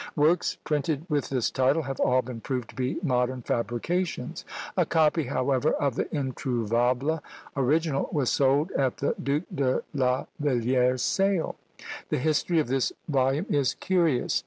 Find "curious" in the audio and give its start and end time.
13.75-14.39